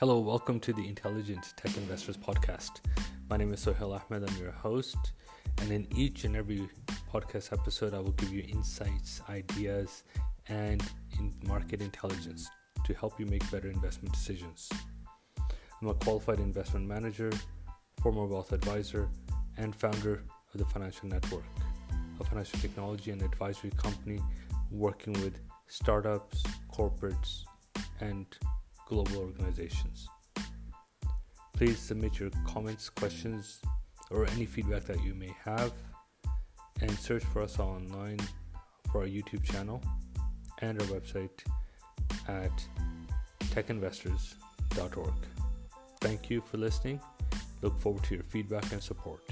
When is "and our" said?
40.60-40.88